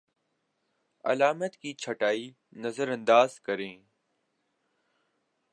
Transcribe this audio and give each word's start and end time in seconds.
علامات 1.05 1.55
کی 1.57 1.73
چھٹائی 1.73 2.29
نظرانداز 2.55 3.39
کریں 3.39 3.75